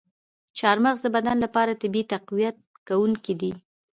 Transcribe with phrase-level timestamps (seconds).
[0.57, 2.55] چارمغز د بدن لپاره طبیعي تقویت
[2.87, 3.51] کوونکی دی.